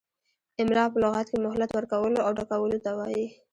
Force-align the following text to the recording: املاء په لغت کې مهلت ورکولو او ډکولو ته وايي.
املاء 0.61 0.87
په 0.93 0.97
لغت 1.03 1.27
کې 1.31 1.37
مهلت 1.45 1.69
ورکولو 1.73 2.19
او 2.25 2.31
ډکولو 2.39 2.77
ته 2.85 2.91
وايي. 2.97 3.27